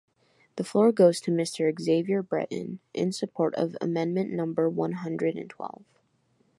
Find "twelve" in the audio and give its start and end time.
5.47-5.85